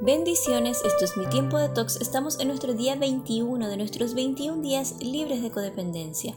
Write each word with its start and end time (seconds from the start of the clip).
Bendiciones, 0.00 0.80
esto 0.84 1.04
es 1.04 1.16
mi 1.16 1.26
tiempo 1.26 1.58
de 1.58 1.68
tox. 1.70 1.96
Estamos 2.00 2.38
en 2.38 2.46
nuestro 2.46 2.72
día 2.72 2.94
21 2.94 3.68
de 3.68 3.76
nuestros 3.76 4.14
21 4.14 4.62
días 4.62 4.94
libres 5.00 5.42
de 5.42 5.50
codependencia. 5.50 6.36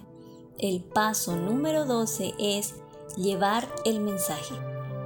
El 0.57 0.81
paso 0.81 1.35
número 1.35 1.85
12 1.85 2.33
es 2.39 2.73
llevar 3.17 3.71
el 3.85 3.99
mensaje. 3.99 4.55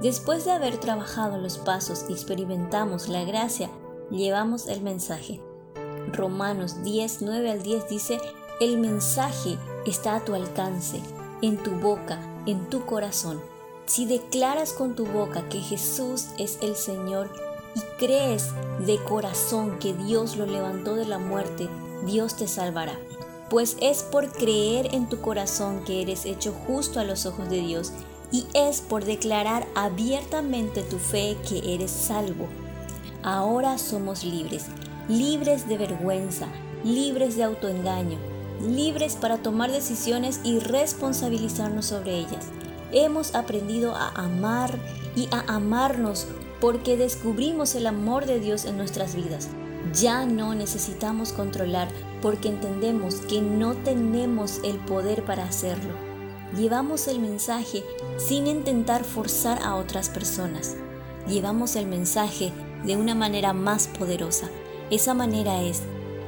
Después 0.00 0.46
de 0.46 0.52
haber 0.52 0.78
trabajado 0.78 1.36
los 1.36 1.58
pasos 1.58 2.06
y 2.08 2.14
experimentamos 2.14 3.08
la 3.08 3.24
gracia, 3.24 3.68
llevamos 4.10 4.68
el 4.68 4.80
mensaje. 4.80 5.38
Romanos 6.14 6.82
10, 6.82 7.20
9 7.20 7.50
al 7.50 7.62
10 7.62 7.90
dice, 7.90 8.18
el 8.58 8.78
mensaje 8.78 9.58
está 9.84 10.16
a 10.16 10.24
tu 10.24 10.34
alcance, 10.34 11.02
en 11.42 11.62
tu 11.62 11.72
boca, 11.72 12.20
en 12.46 12.70
tu 12.70 12.86
corazón. 12.86 13.38
Si 13.84 14.06
declaras 14.06 14.72
con 14.72 14.96
tu 14.96 15.04
boca 15.04 15.46
que 15.50 15.60
Jesús 15.60 16.28
es 16.38 16.58
el 16.62 16.74
Señor 16.74 17.45
y 17.76 17.80
crees 17.98 18.50
de 18.84 18.98
corazón 19.04 19.78
que 19.78 19.94
Dios 19.94 20.36
lo 20.36 20.46
levantó 20.46 20.96
de 20.96 21.06
la 21.06 21.18
muerte, 21.18 21.68
Dios 22.04 22.36
te 22.36 22.48
salvará 22.48 22.98
pues 23.48 23.76
es 23.80 24.02
por 24.02 24.32
creer 24.32 24.94
en 24.94 25.08
tu 25.08 25.20
corazón 25.20 25.84
que 25.84 26.02
eres 26.02 26.24
hecho 26.24 26.52
justo 26.66 26.98
a 26.98 27.04
los 27.04 27.26
ojos 27.26 27.48
de 27.48 27.60
Dios 27.60 27.92
y 28.32 28.46
es 28.54 28.80
por 28.80 29.04
declarar 29.04 29.66
abiertamente 29.76 30.82
tu 30.82 30.98
fe 30.98 31.36
que 31.48 31.74
eres 31.74 31.92
salvo. 31.92 32.48
Ahora 33.22 33.78
somos 33.78 34.24
libres, 34.24 34.66
libres 35.08 35.68
de 35.68 35.78
vergüenza, 35.78 36.48
libres 36.84 37.36
de 37.36 37.44
autoengaño, 37.44 38.18
libres 38.60 39.14
para 39.14 39.38
tomar 39.38 39.70
decisiones 39.70 40.40
y 40.42 40.58
responsabilizarnos 40.58 41.86
sobre 41.86 42.18
ellas. 42.18 42.46
Hemos 42.92 43.34
aprendido 43.34 43.94
a 43.94 44.08
amar 44.10 44.76
y 45.14 45.28
a 45.30 45.54
amarnos 45.54 46.26
porque 46.60 46.96
descubrimos 46.96 47.74
el 47.74 47.86
amor 47.86 48.26
de 48.26 48.40
Dios 48.40 48.64
en 48.64 48.76
nuestras 48.76 49.14
vidas. 49.14 49.48
Ya 49.92 50.26
no 50.26 50.54
necesitamos 50.54 51.32
controlar 51.32 51.88
porque 52.22 52.48
entendemos 52.48 53.16
que 53.16 53.40
no 53.40 53.74
tenemos 53.74 54.60
el 54.64 54.78
poder 54.78 55.24
para 55.24 55.44
hacerlo. 55.44 55.94
Llevamos 56.56 57.08
el 57.08 57.20
mensaje 57.20 57.84
sin 58.16 58.46
intentar 58.46 59.04
forzar 59.04 59.62
a 59.62 59.76
otras 59.76 60.08
personas. 60.08 60.76
Llevamos 61.28 61.76
el 61.76 61.86
mensaje 61.86 62.52
de 62.84 62.96
una 62.96 63.14
manera 63.14 63.52
más 63.52 63.88
poderosa. 63.88 64.48
Esa 64.90 65.12
manera 65.14 65.62
es 65.62 65.82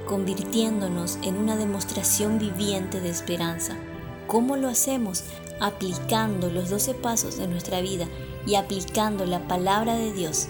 convirtiéndonos 0.06 1.18
en 1.22 1.36
una 1.36 1.56
demostración 1.56 2.38
viviente 2.38 3.00
de 3.00 3.10
esperanza. 3.10 3.76
¿Cómo 4.28 4.56
lo 4.56 4.68
hacemos? 4.68 5.24
Aplicando 5.58 6.48
los 6.50 6.70
12 6.70 6.94
pasos 6.94 7.38
de 7.38 7.48
nuestra 7.48 7.80
vida 7.80 8.06
y 8.46 8.54
aplicando 8.54 9.26
la 9.26 9.48
palabra 9.48 9.96
de 9.96 10.12
Dios 10.12 10.46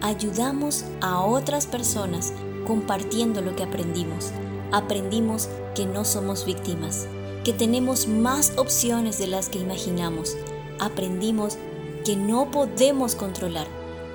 ayudamos 0.00 0.84
a 1.00 1.20
otras 1.20 1.66
personas 1.66 2.32
compartiendo 2.66 3.40
lo 3.40 3.56
que 3.56 3.64
aprendimos. 3.64 4.30
Aprendimos 4.72 5.48
que 5.74 5.86
no 5.86 6.04
somos 6.04 6.44
víctimas, 6.44 7.06
que 7.44 7.52
tenemos 7.52 8.06
más 8.06 8.52
opciones 8.56 9.18
de 9.18 9.26
las 9.26 9.48
que 9.48 9.58
imaginamos. 9.58 10.36
Aprendimos 10.78 11.56
que 12.04 12.16
no 12.16 12.50
podemos 12.50 13.14
controlar. 13.14 13.66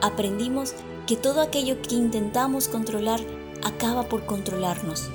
Aprendimos 0.02 0.74
que 1.08 1.16
todo 1.16 1.42
aquello 1.42 1.82
que 1.82 1.96
intentamos 1.96 2.68
controlar 2.68 3.20
acaba 3.64 4.04
por 4.04 4.26
controlarnos. 4.26 5.10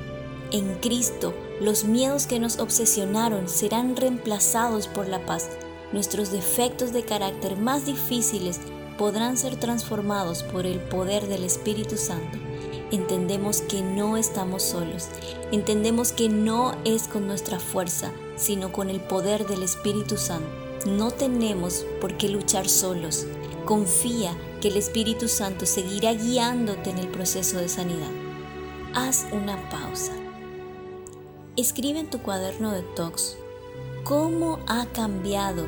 En 0.51 0.75
Cristo, 0.81 1.33
los 1.61 1.85
miedos 1.85 2.27
que 2.27 2.39
nos 2.39 2.59
obsesionaron 2.59 3.49
serán 3.49 3.97
reemplazados 3.97 4.87
por 4.87 5.09
la 5.09 5.25
paz. 5.27 5.51
Nuestros 5.93 6.31
defectos 6.31 6.93
de 6.93 7.03
carácter 7.03 7.57
más 7.57 7.87
difíciles 7.87 8.61
podrán 8.97 9.37
ser 9.37 9.57
transformados 9.57 10.43
por 10.43 10.67
el 10.67 10.79
poder 10.79 11.27
del 11.29 11.45
Espíritu 11.45 11.97
Santo. 11.97 12.39
Entendemos 12.91 13.61
que 13.63 13.83
no 13.83 14.17
estamos 14.17 14.63
solos. 14.63 15.09
Entendemos 15.53 16.13
que 16.13 16.29
no 16.29 16.75
es 16.85 17.09
con 17.09 17.27
nuestra 17.27 17.59
fuerza, 17.59 18.13
sino 18.37 18.73
con 18.73 18.89
el 18.89 19.01
poder 19.01 19.47
del 19.47 19.63
Espíritu 19.63 20.17
Santo. 20.17 20.49
No 20.87 21.11
tenemos 21.11 21.85
por 22.01 22.17
qué 22.17 22.29
luchar 22.29 22.69
solos. 22.69 23.27
Confía 23.65 24.37
que 24.61 24.69
el 24.69 24.77
Espíritu 24.77 25.29
Santo 25.29 25.67
seguirá 25.67 26.15
guiándote 26.15 26.91
en 26.91 26.99
el 26.99 27.09
proceso 27.09 27.59
de 27.59 27.69
sanidad. 27.69 28.11
Haz 28.95 29.27
una 29.33 29.69
pausa. 29.69 30.13
Escribe 31.59 31.99
en 31.99 32.09
tu 32.09 32.21
cuaderno 32.21 32.71
de 32.71 32.83
talks 32.83 33.37
cómo 34.05 34.61
ha 34.69 34.87
cambiado 34.87 35.67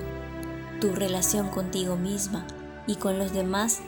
tu 0.81 0.93
relación 0.93 1.49
contigo 1.49 1.97
misma 1.97 2.47
y 2.87 2.95
con 2.95 3.19
los 3.19 3.33
demás 3.33 3.81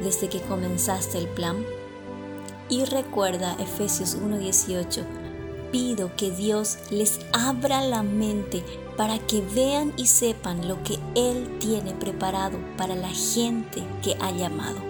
desde 0.00 0.28
que 0.28 0.40
comenzaste 0.42 1.18
el 1.18 1.26
plan? 1.26 1.56
Y 2.68 2.84
recuerda 2.84 3.56
Efesios 3.58 4.14
1:18, 4.14 5.02
pido 5.72 6.14
que 6.14 6.30
Dios 6.30 6.78
les 6.88 7.18
abra 7.32 7.82
la 7.82 8.04
mente 8.04 8.62
para 8.96 9.18
que 9.18 9.40
vean 9.40 9.92
y 9.96 10.06
sepan 10.06 10.68
lo 10.68 10.80
que 10.84 11.00
Él 11.16 11.58
tiene 11.58 11.94
preparado 11.94 12.58
para 12.76 12.94
la 12.94 13.10
gente 13.10 13.82
que 14.04 14.16
ha 14.20 14.30
llamado. 14.30 14.89